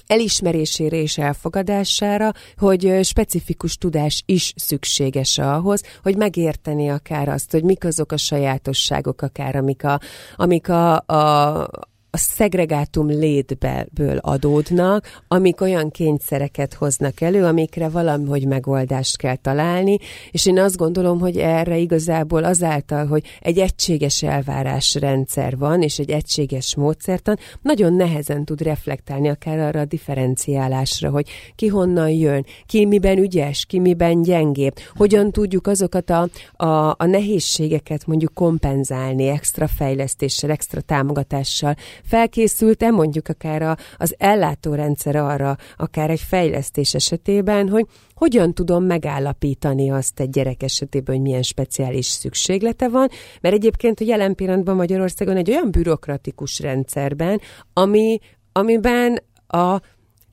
[0.09, 7.85] elismerésére és elfogadására, hogy specifikus tudás is szükséges ahhoz, hogy megérteni akár azt, hogy mik
[7.85, 10.01] azok a sajátosságok, akár amik a,
[10.37, 11.69] amik a, a,
[12.11, 19.99] a szegregátum létből adódnak, amik olyan kényszereket hoznak elő, amikre valahogy megoldást kell találni,
[20.31, 26.11] és én azt gondolom, hogy erre igazából azáltal, hogy egy egységes elvárásrendszer van, és egy
[26.11, 32.85] egységes módszertan, nagyon nehezen tud reflektálni akár arra a differenciálásra, hogy ki honnan jön, ki
[32.85, 36.29] miben ügyes, ki miben gyengébb, hogyan tudjuk azokat a,
[36.65, 45.17] a, a nehézségeket mondjuk kompenzálni extra fejlesztéssel, extra támogatással, felkészült-e mondjuk akár a, az ellátórendszer
[45.17, 51.43] arra, akár egy fejlesztés esetében, hogy hogyan tudom megállapítani azt egy gyerek esetében, hogy milyen
[51.43, 53.09] speciális szükséglete van,
[53.41, 57.41] mert egyébként a jelen pillanatban Magyarországon egy olyan bürokratikus rendszerben,
[57.73, 58.19] ami,
[58.53, 59.81] amiben a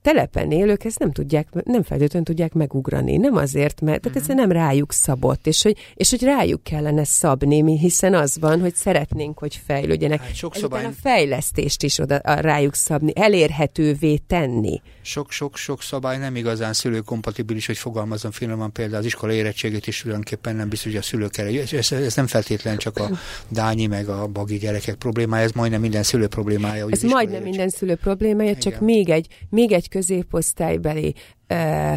[0.06, 3.16] telepen élők ezt nem tudják, nem feltétlenül tudják megugrani.
[3.16, 4.36] Nem azért, mert tehát ez mhm.
[4.36, 9.38] nem rájuk szabott, és hogy, és hogy rájuk kellene szabni, hiszen az van, hogy szeretnénk,
[9.38, 10.20] hogy fejlődjenek.
[10.20, 10.84] Hát sok szobály...
[10.84, 14.80] a fejlesztést is oda rájuk szabni, elérhetővé tenni.
[15.06, 20.68] Sok-sok-sok szabály nem igazán szülőkompatibilis, hogy fogalmazom finoman például az iskola érettségét is tulajdonképpen nem
[20.68, 21.60] biztos, hogy a szülők erre.
[21.60, 23.10] Ez, ez nem feltétlenül csak a
[23.48, 26.86] dányi meg a bagi gyerekek problémája, ez majdnem minden szülő problémája.
[26.90, 28.60] Ez majdnem minden szülő problémája, Igen.
[28.60, 31.14] csak még egy, még egy középosztálybeli
[31.48, 31.94] uh,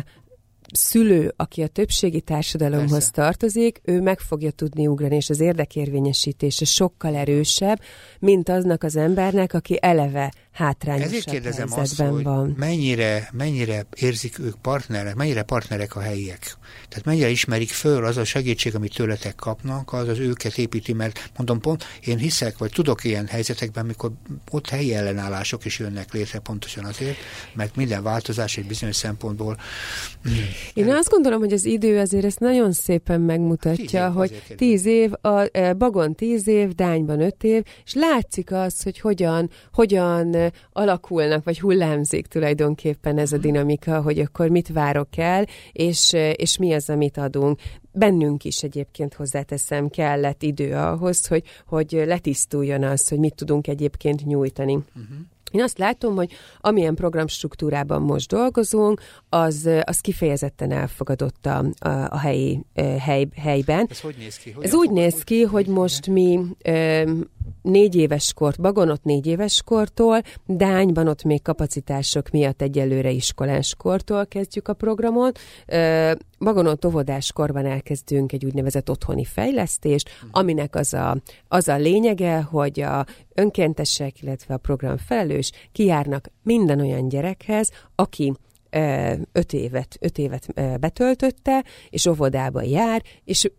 [0.73, 3.11] szülő, aki a többségi társadalomhoz Persze.
[3.11, 7.81] tartozik, ő meg fogja tudni ugrani, és az érdekérvényesítése sokkal erősebb,
[8.19, 12.55] mint aznak az embernek, aki eleve hátrányosabb Ezért kérdezem azt, hogy van.
[12.57, 16.57] Mennyire, mennyire érzik ők partnerek, mennyire partnerek a helyiek.
[16.89, 21.31] Tehát mennyire ismerik föl az a segítség, amit tőletek kapnak, az az őket építi, mert
[21.37, 24.11] mondom pont, én hiszek, vagy tudok ilyen helyzetekben, amikor
[24.51, 27.17] ott helyi ellenállások is jönnek létre pontosan azért,
[27.53, 29.57] mert minden változás egy bizonyos szempontból.
[30.73, 30.97] Én el...
[30.97, 35.47] azt gondolom, hogy az idő azért ezt nagyon szépen megmutatja, tíz hogy tíz év, a,
[35.51, 41.59] e, Bagon tíz év, Dányban öt év, és látszik az, hogy hogyan, hogyan alakulnak, vagy
[41.59, 43.45] hullámzik tulajdonképpen ez a mhm.
[43.45, 47.59] dinamika, hogy akkor mit várok el, és, és mi az, amit adunk
[47.91, 54.25] bennünk is egyébként hozzáteszem, kellett idő ahhoz, hogy, hogy letisztuljon az, hogy mit tudunk egyébként
[54.25, 54.73] nyújtani.
[54.73, 55.17] Uh-huh.
[55.51, 56.31] Én azt látom, hogy
[56.61, 62.65] amilyen programstruktúrában most dolgozunk, az, az kifejezetten elfogadott a, a, a helyi
[62.99, 63.87] hely, helyben.
[63.89, 64.51] Ez hogy néz ki?
[64.51, 66.39] Hogy Ez úgy néz ki, hogy most mi
[67.61, 74.25] négy éves kort, Bagonot négy éves kortól, Dányban ott még kapacitások miatt egyelőre iskolás kortól
[74.25, 75.39] kezdjük a programot.
[76.39, 82.79] Bagonot óvodás korban elkezdünk egy úgynevezett otthoni fejlesztést, aminek az a, az a lényege, hogy
[82.79, 88.33] a önkéntesek, illetve a program felelős kijárnak minden olyan gyerekhez, aki
[89.31, 93.49] öt évet, öt évet betöltötte, és óvodába jár, és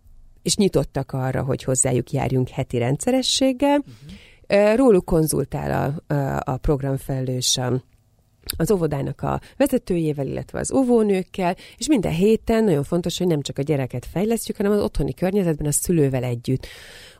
[0.42, 3.78] és nyitottak arra, hogy hozzájuk járjunk heti rendszerességgel.
[3.78, 4.76] Uh-huh.
[4.76, 6.56] Róluk konzultál a, a, a
[8.56, 13.58] az óvodának a vezetőjével, illetve az óvónőkkel, és minden héten nagyon fontos, hogy nem csak
[13.58, 16.66] a gyereket fejlesztjük, hanem az otthoni környezetben a szülővel együtt.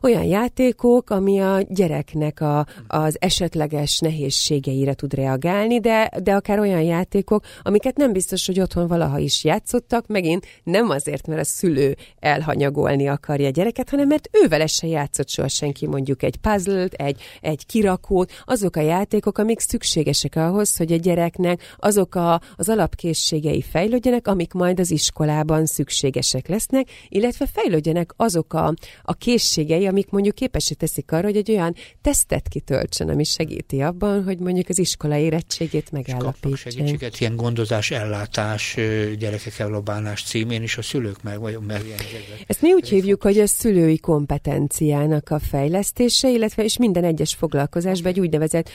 [0.03, 6.81] Olyan játékok, ami a gyereknek a, az esetleges nehézségeire tud reagálni, de, de akár olyan
[6.81, 11.95] játékok, amiket nem biztos, hogy otthon valaha is játszottak, megint nem azért, mert a szülő
[12.19, 17.21] elhanyagolni akarja a gyereket, hanem mert ővel se játszott soha senki, mondjuk egy puzzle-t, egy,
[17.41, 23.61] egy kirakót, azok a játékok, amik szükségesek ahhoz, hogy egy gyereknek azok a, az alapkészségei
[23.61, 30.35] fejlődjenek, amik majd az iskolában szükségesek lesznek, illetve fejlődjenek azok a, a készségei, amik mondjuk
[30.35, 35.17] képesé teszik arra, hogy egy olyan tesztet kitöltsön, ami segíti abban, hogy mondjuk az iskola
[35.17, 36.55] érettségét megállapítsa.
[36.69, 38.77] segítséget, ilyen gondozás, ellátás,
[39.19, 41.81] gyerekek ellobálás címén is a szülők meg, vagy meg
[42.47, 48.11] Ezt mi úgy hívjuk, hogy a szülői kompetenciának a fejlesztése, illetve és minden egyes foglalkozásban
[48.11, 48.69] egy úgynevezett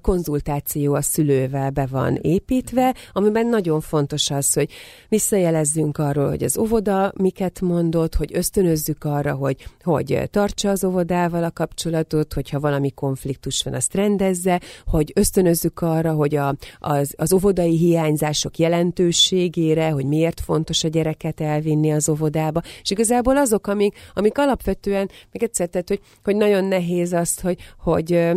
[0.00, 4.70] konzultáció a szülővel be van építve, amiben nagyon fontos az, hogy
[5.08, 10.28] visszajelezzünk arról, hogy az óvoda miket mondott, hogy ösztönözzük arra, hogy, hogy
[10.60, 16.36] tartsa az óvodával a kapcsolatot, hogyha valami konfliktus van, azt rendezze, hogy ösztönözzük arra, hogy
[16.36, 22.90] a, az, az óvodai hiányzások jelentőségére, hogy miért fontos a gyereket elvinni az óvodába, és
[22.90, 28.30] igazából azok, amik, amik alapvetően, még egyszer, tehát, hogy, hogy nagyon nehéz azt, hogy, hogy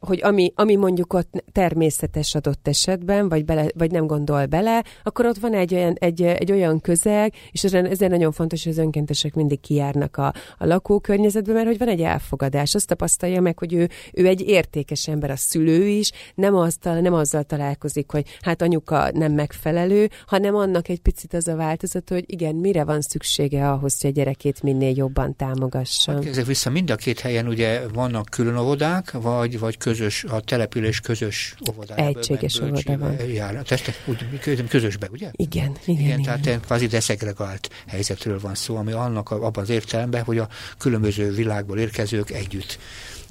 [0.00, 5.26] hogy ami, ami mondjuk ott természetes adott esetben, vagy, bele, vagy nem gondol bele, akkor
[5.26, 9.34] ott van egy olyan, egy, egy olyan közeg, és ezért nagyon fontos, hogy az önkéntesek
[9.34, 12.74] mindig kijárnak a, a lakókörnyezetbe, mert hogy van egy elfogadás.
[12.74, 17.14] Azt tapasztalja meg, hogy ő, ő egy értékes ember, a szülő is, nem, azzal, nem
[17.14, 22.24] azzal találkozik, hogy hát anyuka nem megfelelő, hanem annak egy picit az a változat, hogy
[22.26, 26.18] igen, mire van szüksége ahhoz, hogy a gyerekét minél jobban támogassa.
[26.24, 30.40] Ezek vissza mind a két helyen ugye vannak külön óvodák, vagy vagy, vagy közös, a
[30.40, 32.06] település közös óvodája.
[32.06, 33.28] Egységes óvoda van.
[33.28, 35.30] Jár, testek úgy, közösbe, ugye?
[35.32, 36.18] Igen, igen, igen.
[36.18, 36.42] igen.
[36.42, 40.48] Tehát kvázi deszegregált helyzetről van szó, ami annak abban az értelemben, hogy a
[40.78, 42.78] különböző világból érkezők együtt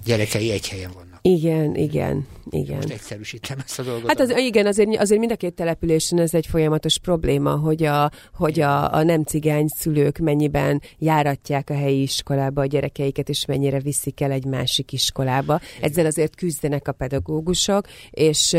[0.05, 1.08] gyerekei egy helyen vannak.
[1.21, 2.75] Igen, igen, igen.
[2.75, 4.07] Most egyszerűsítem ezt a dolgot.
[4.07, 8.11] Hát az, igen, azért, azért mind a két településen ez egy folyamatos probléma, hogy a,
[8.33, 13.79] hogy a, a nem cigány szülők mennyiben járatják a helyi iskolába a gyerekeiket, és mennyire
[13.79, 15.59] viszik el egy másik iskolába.
[15.81, 18.55] Ezzel azért küzdenek a pedagógusok, és,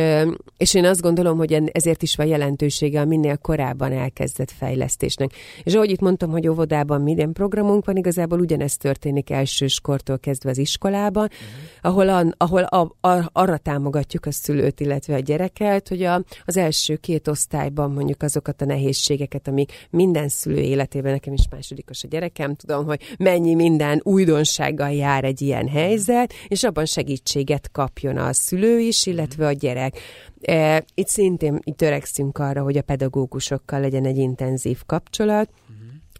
[0.56, 5.30] és én azt gondolom, hogy ezért is van jelentősége a minél korábban elkezdett fejlesztésnek.
[5.62, 10.58] És ahogy itt mondtam, hogy óvodában minden programunk van, igazából ugyanezt történik elsőskortól kezdve az
[10.58, 11.92] iskolában, uh-huh.
[11.92, 16.56] ahol, a, ahol a, a, arra támogatjuk a szülőt, illetve a gyereket, hogy a, az
[16.56, 22.08] első két osztályban mondjuk azokat a nehézségeket, amik minden szülő életében, nekem is másodikos a
[22.08, 28.32] gyerekem, tudom, hogy mennyi minden újdonsággal jár egy ilyen helyzet, és abban segítséget kapjon a
[28.32, 29.98] szülő is, illetve a gyerek.
[30.40, 35.50] E, itt szintén itt törekszünk arra, hogy a pedagógusokkal legyen egy intenzív kapcsolat,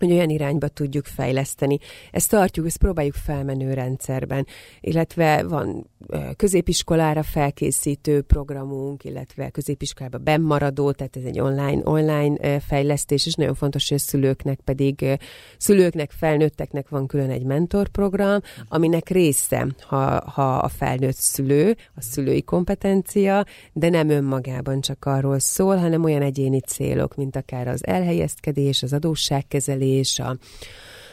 [0.08, 1.78] hogy olyan irányba tudjuk fejleszteni.
[2.10, 4.46] Ezt tartjuk, ezt próbáljuk felmenő rendszerben,
[4.80, 5.90] illetve van
[6.36, 13.88] középiskolára felkészítő programunk, illetve középiskolába bennmaradó, tehát ez egy online, online fejlesztés, és nagyon fontos,
[13.88, 15.18] hogy a szülőknek pedig,
[15.58, 22.42] szülőknek, felnőtteknek van külön egy mentorprogram, aminek része, ha, ha a felnőtt szülő, a szülői
[22.42, 28.82] kompetencia, de nem önmagában csak arról szól, hanem olyan egyéni célok, mint akár az elhelyezkedés,
[28.82, 30.36] az adósságkezelés, kezelés, a,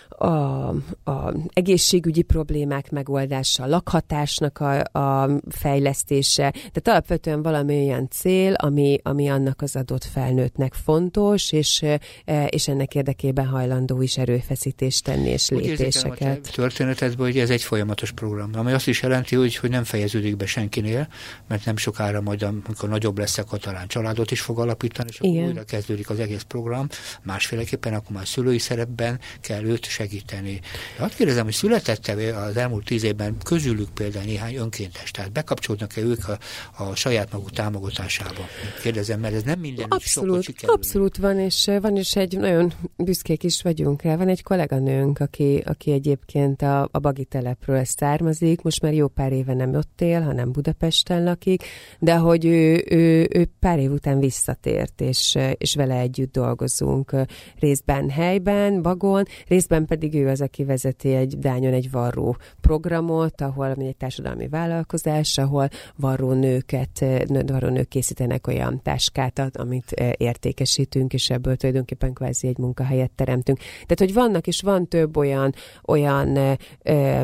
[0.09, 0.67] a,
[1.03, 8.99] a egészségügyi problémák megoldása, a lakhatásnak a, a fejlesztése, tehát alapvetően valami olyan cél, ami,
[9.03, 11.85] ami annak az adott felnőttnek fontos, és,
[12.25, 16.37] e, és ennek érdekében hajlandó is erőfeszítést tenni és lépéseket.
[16.37, 20.37] Úgy történetedből, hogy ez egy folyamatos program, ami azt is jelenti, hogy, hogy nem fejeződik
[20.37, 21.07] be senkinél,
[21.47, 25.47] mert nem sokára majd, amikor nagyobb lesz a katalán családot is fog alapítani, és akkor
[25.47, 26.87] újra kezdődik az egész program,
[27.23, 30.59] másféleképpen akkor már szülői szerepben kell őt segíteni.
[30.97, 36.27] Azt kérdezem, hogy születette az elmúlt tíz évben közülük például néhány önkéntes, tehát bekapcsolódnak-e ők
[36.27, 36.37] a,
[36.83, 38.45] a saját maguk támogatásába?
[38.81, 43.61] Kérdezem, mert ez nem minden Abszolút, abszolút van, és van is egy nagyon büszkék is
[43.61, 44.15] vagyunk rá.
[44.15, 49.31] Van egy kolléganőnk, aki, aki egyébként a, a Bagi telepről származik, most már jó pár
[49.31, 51.63] éve nem ott él, hanem Budapesten lakik,
[51.99, 57.15] de hogy ő, ő, ő pár év után visszatért, és, és vele együtt dolgozunk
[57.59, 63.71] részben helyben, Bagon, részben pedig ő az, aki vezeti egy Dányon egy varró programot, ahol
[63.71, 67.05] egy társadalmi vállalkozás, ahol varró nőket,
[67.45, 73.57] varró nők készítenek olyan táskát, amit értékesítünk, és ebből tulajdonképpen kvázi egy munkahelyet teremtünk.
[73.57, 75.53] Tehát, hogy vannak, és van több olyan,
[75.85, 76.57] olyan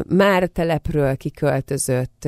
[0.07, 2.27] már telepről kiköltözött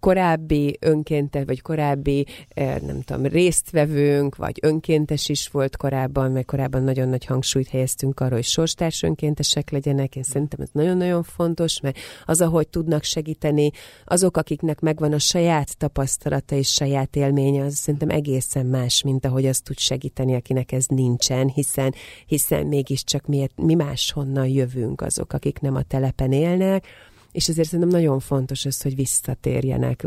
[0.00, 7.08] korábbi önkéntes, vagy korábbi, nem tudom, résztvevőnk, vagy önkéntes is volt korábban, mert korábban nagyon
[7.08, 10.16] nagy hangsúlyt helyeztünk arra, hogy sorstárs önkéntesek legyenek.
[10.16, 13.70] Én szerintem ez nagyon-nagyon fontos, mert az, ahogy tudnak segíteni,
[14.04, 19.46] azok, akiknek megvan a saját tapasztalata és saját élménye, az szerintem egészen más, mint ahogy
[19.46, 21.94] azt tud segíteni, akinek ez nincsen, hiszen,
[22.26, 26.86] hiszen mégiscsak mi, mi máshonnan jövünk azok, akik nem a telepen élnek,
[27.32, 30.06] és ezért szerintem nagyon fontos az, hogy visszatérjenek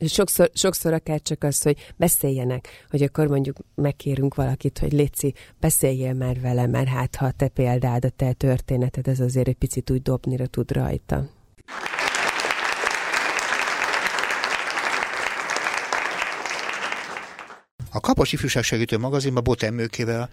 [0.00, 6.12] Sokszor, sokszor akár csak az, hogy beszéljenek, hogy akkor mondjuk megkérünk valakit, hogy Léci, beszéljél
[6.12, 9.90] már vele, mert hát ha a te példád, a te történeted, ez azért egy picit
[9.90, 11.28] úgy dobnira tud rajta.
[17.90, 20.30] A Kapos Ifjúság Segítő magazinban Botemőkével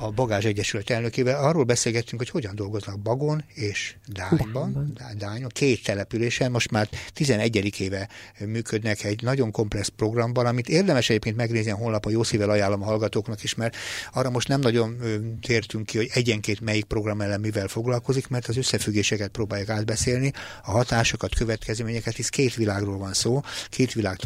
[0.00, 1.44] a Bagázs Egyesület elnökével.
[1.44, 7.80] Arról beszélgettünk, hogy hogyan dolgoznak Bagon és Dányban, Dányban, két településen, most már 11.
[7.80, 8.08] éve
[8.46, 12.84] működnek egy nagyon komplex programban, amit érdemes egyébként megnézni a honlapon, jó szível ajánlom a
[12.84, 13.76] hallgatóknak is, mert
[14.12, 14.96] arra most nem nagyon
[15.40, 20.32] tértünk ki, hogy egyenként melyik program ellen mivel foglalkozik, mert az összefüggéseket próbálják átbeszélni,
[20.62, 24.16] a hatásokat, következményeket, hisz két világról van szó, két világ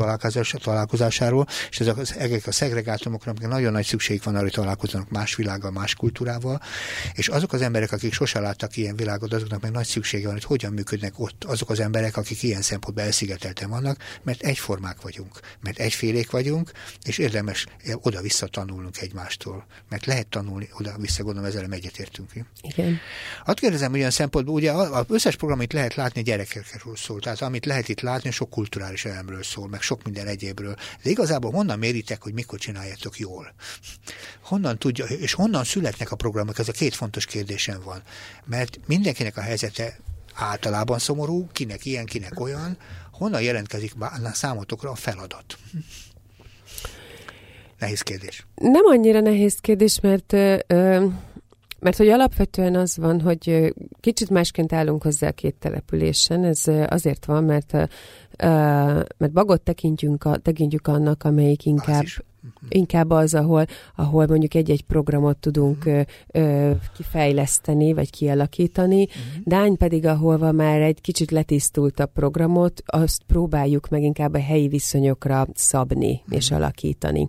[0.63, 5.83] találkozásáról, és ezek, a szegregátumoknak nagyon nagy szükség van arra, hogy találkozzanak más világ világgal,
[5.83, 6.61] más kultúrával,
[7.15, 10.45] és azok az emberek, akik sose láttak ilyen világot, azoknak meg nagy szüksége van, hogy
[10.45, 15.79] hogyan működnek ott azok az emberek, akik ilyen szempontból elszigetelten vannak, mert egyformák vagyunk, mert
[15.79, 16.73] egyfélék vagyunk,
[17.03, 22.31] és érdemes oda-vissza tanulnunk egymástól, mert lehet tanulni oda-vissza, gondolom ezzel egyetértünk.
[22.63, 22.99] Igen.
[23.45, 27.43] Azt kérdezem, hogy olyan szempontból, ugye az összes program, amit lehet látni, gyerekekről szól, tehát
[27.43, 30.77] amit lehet itt látni, sok kulturális elemről szól, meg sok minden egyébről.
[31.03, 33.55] De igazából honnan méritek, hogy mikor csináljátok jól?
[34.43, 36.59] Honnan tudja, és honnan honnan születnek a programok?
[36.59, 38.03] Ez a két fontos kérdésem van.
[38.45, 39.99] Mert mindenkinek a helyzete
[40.35, 42.77] általában szomorú, kinek ilyen, kinek olyan.
[43.13, 43.93] Honnan jelentkezik
[44.33, 45.59] számotokra a feladat?
[47.79, 48.47] Nehéz kérdés.
[48.55, 50.33] Nem annyira nehéz kérdés, mert
[50.67, 51.07] ö,
[51.85, 56.45] mert hogy alapvetően az van, hogy kicsit másként állunk hozzá a két településen.
[56.45, 57.73] Ez azért van, mert,
[59.17, 62.21] mert Bagot tekintjük, a, tekintjük annak, amelyik inkább Bázis.
[62.69, 63.67] Inkább az, ahol,
[63.97, 66.01] ahol mondjuk egy-egy programot tudunk ö,
[66.33, 69.03] ö, kifejleszteni, vagy kialakítani.
[69.03, 69.45] Uh-huh.
[69.45, 74.69] Dány pedig, ahol már egy kicsit letisztult a programot, azt próbáljuk meg inkább a helyi
[74.69, 76.37] viszonyokra szabni uh-huh.
[76.37, 77.29] és alakítani.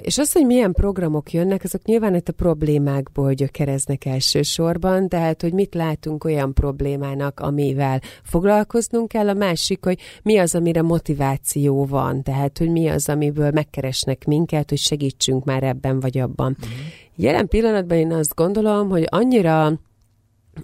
[0.00, 5.52] És az, hogy milyen programok jönnek, azok nyilván itt a problémákból gyökereznek elsősorban, tehát, hogy
[5.52, 12.22] mit látunk olyan problémának, amivel foglalkoznunk kell, a másik, hogy mi az, amire motiváció van,
[12.22, 16.56] tehát, hogy mi az, amiből megkeresnek minket, hogy segítsünk már ebben vagy abban.
[16.66, 16.70] Mm.
[17.16, 19.80] Jelen pillanatban én azt gondolom, hogy annyira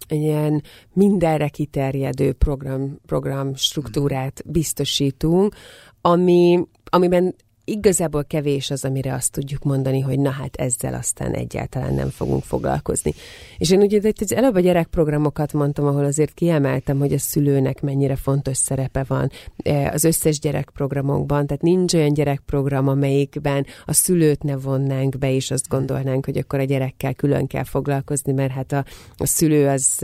[0.09, 5.55] ilyen mindenre kiterjedő program, program struktúrát biztosítunk,
[6.01, 7.35] ami, amiben
[7.71, 12.43] igazából kevés az, amire azt tudjuk mondani, hogy na hát ezzel aztán egyáltalán nem fogunk
[12.43, 13.15] foglalkozni.
[13.59, 18.17] És én ugye itt előbb a gyerekprogramokat mondtam, ahol azért kiemeltem, hogy a szülőnek mennyire
[18.17, 19.31] fontos szerepe van
[19.63, 25.51] e, az összes gyerekprogramokban, tehát nincs olyan gyerekprogram, amelyikben a szülőt ne vonnánk be, és
[25.51, 28.85] azt gondolnánk, hogy akkor a gyerekkel külön kell foglalkozni, mert hát a,
[29.17, 29.99] a szülő az,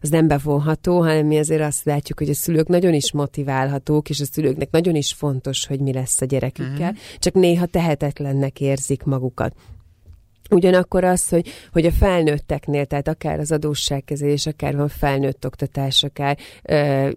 [0.00, 4.20] az nem bevonható, hanem mi azért azt látjuk, hogy a szülők nagyon is motiválhatók, és
[4.20, 9.02] a szülőknek nagyon is fontos, hogy mi lesz a gyerekükkel, mm csak néha tehetetlennek érzik
[9.02, 9.54] magukat.
[10.50, 16.38] Ugyanakkor az, hogy, hogy a felnőtteknél, tehát akár az adósságkezelés, akár van felnőtt oktatás, akár
[16.62, 17.08] ö,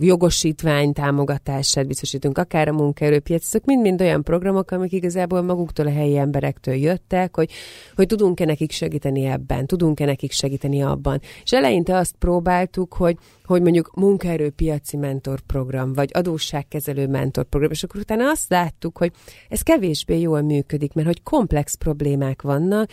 [0.00, 6.16] jogosítvány támogatását biztosítunk, akár a munkaerőpiac, ezek mind-mind olyan programok, amik igazából maguktól a helyi
[6.16, 7.50] emberektől jöttek, hogy,
[7.94, 11.20] hogy tudunk-e nekik segíteni ebben, tudunk-e nekik segíteni abban.
[11.42, 18.30] És eleinte azt próbáltuk, hogy, hogy mondjuk munkaerőpiaci mentorprogram, vagy adósságkezelő mentorprogram, és akkor utána
[18.30, 19.12] azt láttuk, hogy
[19.48, 22.90] ez kevésbé jól működik, mert hogy komplex problémák van vannak,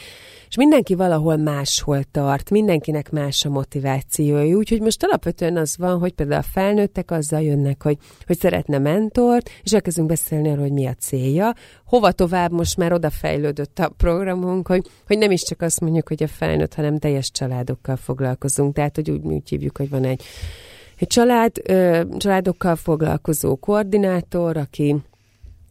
[0.47, 6.13] és mindenki valahol máshol tart, mindenkinek más a motivációja, úgyhogy most alapvetően az van, hogy
[6.13, 10.85] például a felnőttek azzal jönnek, hogy, hogy szeretne mentort, és elkezdünk beszélni arról, hogy mi
[10.85, 11.53] a célja,
[11.85, 16.23] hova tovább most már odafejlődött a programunk, hogy, hogy nem is csak azt mondjuk, hogy
[16.23, 20.23] a felnőtt, hanem teljes családokkal foglalkozunk, tehát hogy úgy, úgy hívjuk, hogy van egy
[20.97, 21.51] egy család,
[22.17, 24.95] családokkal foglalkozó koordinátor, aki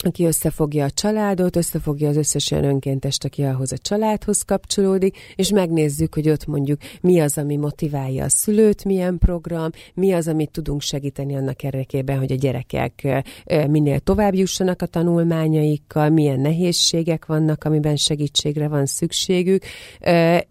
[0.03, 5.51] aki összefogja a családot, összefogja az összes olyan önkéntest, aki ahhoz a családhoz kapcsolódik, és
[5.51, 10.51] megnézzük, hogy ott mondjuk mi az, ami motiválja a szülőt, milyen program, mi az, amit
[10.51, 13.25] tudunk segíteni annak érdekében, hogy a gyerekek
[13.69, 19.63] minél tovább jussanak a tanulmányaikkal, milyen nehézségek vannak, amiben segítségre van szükségük,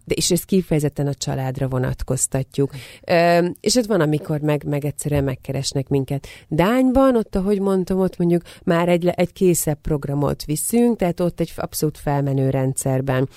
[0.05, 2.71] és ezt kifejezetten a családra vonatkoztatjuk.
[3.59, 6.27] És ott van, amikor meg, meg egyszerűen megkeresnek minket.
[6.47, 11.53] Dányban, ott, ahogy mondtam, ott mondjuk már egy, egy készebb programot viszünk, tehát ott egy
[11.55, 13.29] abszolút felmenő rendszerben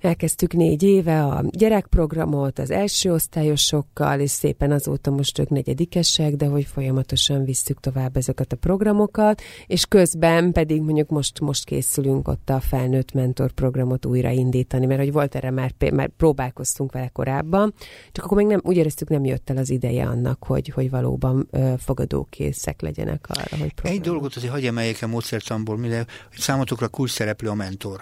[0.00, 6.46] Elkezdtük négy éve a gyerekprogramot az első osztályosokkal, és szépen azóta most ők negyedikesek, de
[6.46, 12.50] hogy folyamatosan visszük tovább ezeket a programokat, és közben pedig mondjuk most, most készülünk ott
[12.50, 17.74] a felnőtt mentor programot újraindítani, mert hogy volt erre már, már próbálkoztunk vele korábban,
[18.12, 21.48] csak akkor még nem, úgy éreztük nem jött el az ideje annak, hogy, hogy valóban
[21.50, 23.94] ö, fogadókészek legyenek arra, hogy program.
[23.94, 26.04] Egy dolgot azért hagyj emeljek a módszertamból, hogy
[26.38, 28.00] számotokra kulcs szereplő a mentor.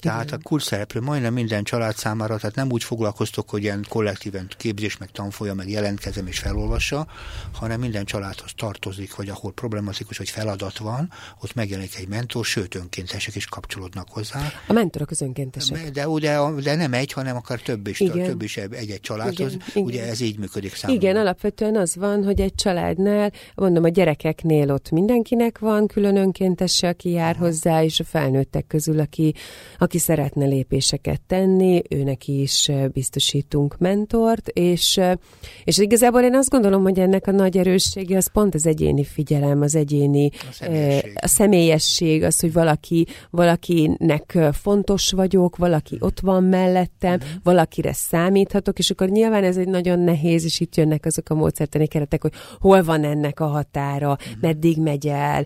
[0.00, 4.48] Tehát a kulcs szereplő majdnem minden család számára, tehát nem úgy foglalkoztok, hogy ilyen kollektíven
[4.56, 7.06] képzés, meg tanfolya, meg jelentkezem és felolvassa,
[7.52, 11.10] hanem minden családhoz tartozik, vagy ahol problematikus, vagy feladat van,
[11.42, 14.40] ott megjelenik egy mentor, sőt önkéntesek is kapcsolódnak hozzá.
[14.66, 15.90] A mentorok az önkéntesek.
[15.90, 18.26] De, de, de nem egy, hanem akár több is, Igen.
[18.26, 19.56] több is egy-egy családhoz.
[19.68, 19.84] Igen.
[19.84, 21.02] Ugye ez így működik számomra.
[21.02, 26.88] Igen, alapvetően az van, hogy egy családnál, mondom, a gyerekeknél ott mindenkinek van külön önkéntese,
[26.88, 29.34] aki jár hozzá, és a felnőttek közül, aki,
[29.78, 35.00] aki szeretne lépéseket tenni, őnek is biztosítunk mentort, és,
[35.64, 39.62] és igazából én azt gondolom, hogy ennek a nagy erőssége az pont az egyéni figyelem,
[39.62, 46.44] az egyéni a személyesség, a személyesség az, hogy valaki, valakinek fontos vagyok, valaki ott van
[46.44, 47.30] mellettem, uh-huh.
[47.42, 51.86] valakire számíthatok, és akkor nyilván ez egy nagyon nehéz, és itt jönnek azok a módszertani
[51.86, 54.40] keretek, hogy hol van ennek a határa, uh-huh.
[54.40, 55.44] meddig megy el,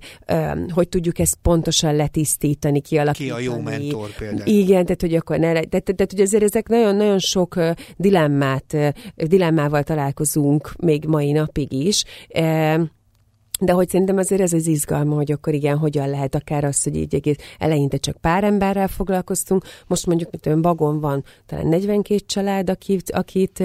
[0.68, 3.40] hogy tudjuk ezt pontosan letisztítani, kialakítani.
[3.40, 4.31] Ki a jó mentor például.
[4.44, 7.58] Igen, tehát hogy akkor ne, tehát, tehát, tehát hogy azért ezek nagyon-nagyon sok
[7.96, 8.76] dilemmát,
[9.14, 12.04] dilemmával találkozunk még mai napig is.
[13.60, 16.96] De hogy szerintem azért ez az izgalma, hogy akkor igen, hogyan lehet akár az, hogy
[16.96, 22.20] így egész eleinte csak pár emberrel foglalkoztunk, most mondjuk, mint olyan Bagon van talán 42
[22.26, 23.62] család, akit, akit,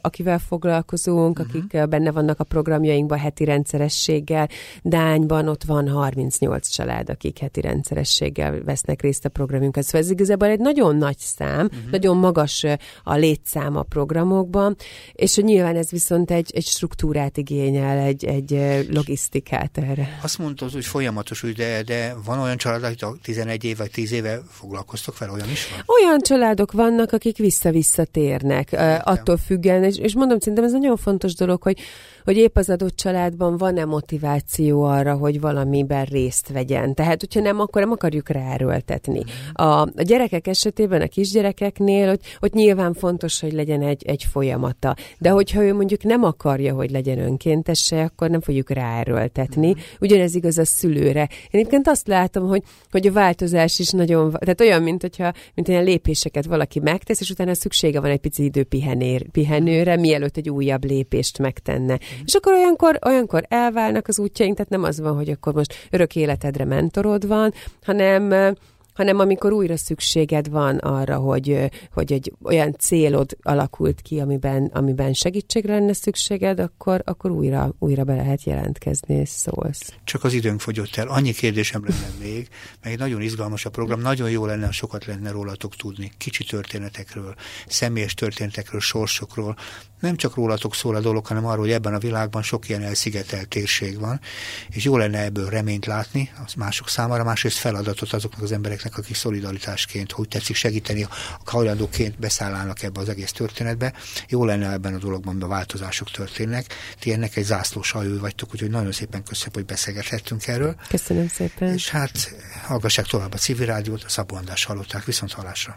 [0.00, 1.56] akivel foglalkozunk, uh-huh.
[1.56, 4.48] akik benne vannak a programjainkban heti rendszerességgel.
[4.82, 9.82] Dányban ott van 38 család, akik heti rendszerességgel vesznek részt a programjunkon.
[9.82, 11.90] Szóval ez igazából egy nagyon nagy szám, uh-huh.
[11.90, 12.64] nagyon magas
[13.04, 14.76] a létszám a programokban,
[15.12, 18.50] és nyilván ez viszont egy, egy struktúrát igényel, egy, egy
[18.90, 20.18] logisztikát logisztikát erre.
[20.22, 24.40] Azt mondtad, hogy folyamatos, de, de van olyan család, akik 11 év vagy 10 éve
[24.50, 25.82] foglalkoztok fel, olyan is van?
[25.86, 31.34] Olyan családok vannak, akik vissza-vissza térnek, attól függően, és, és mondom, szerintem ez nagyon fontos
[31.34, 31.78] dolog, hogy
[32.26, 36.94] hogy épp az adott családban van-e motiváció arra, hogy valamiben részt vegyen.
[36.94, 39.22] Tehát, hogyha nem, akkor nem akarjuk ráerőltetni.
[39.52, 44.96] A, a gyerekek esetében, a kisgyerekeknél, hogy, hogy nyilván fontos, hogy legyen egy, egy folyamata.
[45.18, 49.74] De hogyha ő mondjuk nem akarja, hogy legyen önkéntese, akkor nem fogjuk ráerőltetni.
[50.00, 51.20] Ugyanez igaz a szülőre.
[51.20, 55.68] Én egyébként azt látom, hogy, hogy a változás is nagyon, tehát olyan, mint hogyha mint
[55.68, 60.50] olyan lépéseket valaki megtesz, és utána szüksége van egy pici idő pihenér, pihenőre, mielőtt egy
[60.50, 61.98] újabb lépést megtenne.
[62.24, 66.16] És akkor olyankor, olyankor elválnak az útjaink, tehát nem az van, hogy akkor most örök
[66.16, 67.52] életedre mentorod van,
[67.84, 68.54] hanem
[68.96, 75.12] hanem amikor újra szükséged van arra, hogy, hogy egy olyan célod alakult ki, amiben, amiben
[75.12, 79.92] segítségre lenne szükséged, akkor, akkor újra, újra be lehet jelentkezni, és szólsz.
[80.04, 81.08] Csak az időnk fogyott el.
[81.08, 82.48] Annyi kérdésem lenne még,
[82.82, 87.34] meg nagyon izgalmas a program, nagyon jó lenne, ha sokat lenne rólatok tudni, kicsi történetekről,
[87.66, 89.56] személyes történetekről, sorsokról.
[90.00, 93.48] Nem csak rólatok szól a dolog, hanem arról, hogy ebben a világban sok ilyen elszigetelt
[93.48, 94.20] térség van,
[94.68, 99.16] és jó lenne ebből reményt látni, az mások számára, másrészt feladatot azoknak az embereknek, akik
[99.16, 101.10] szolidaritásként, hogy tetszik segíteni, a
[101.44, 103.92] hajlandóként beszállnának ebbe az egész történetbe.
[104.28, 106.66] Jó lenne ebben a dologban, a változások történnek.
[106.98, 110.76] Ti ennek egy zászlós hajó vagytok, úgyhogy nagyon szépen köszönöm, hogy beszélgethettünk erről.
[110.88, 111.72] Köszönöm szépen.
[111.72, 112.34] És hát
[112.64, 115.76] hallgassák tovább a civil rádiót, a Szabó András hallották, viszont hallásra.